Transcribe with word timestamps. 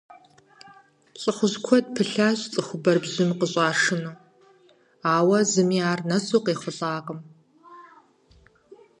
ЛӀыхъужь 1.21 1.57
куэд 1.65 1.85
пылъащ 1.95 2.39
цӀыхубэр 2.51 2.97
бжьым 3.03 3.31
къыщӀашыну, 3.39 4.19
ауэ 5.15 5.39
зыми 5.51 5.79
ар 5.91 5.99
нэсу 6.09 6.41
къехъулӀакъым. 6.45 7.19